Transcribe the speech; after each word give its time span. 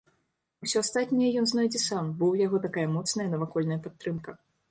Усё 0.67 0.77
астатняе 0.85 1.29
ён 1.41 1.45
знойдзе 1.51 1.81
сам, 1.83 2.09
бо 2.21 2.25
ў 2.29 2.49
яго 2.49 2.57
такая 2.65 2.87
моцная 2.95 3.29
навакольная 3.35 3.79
падтрымка. 3.87 4.31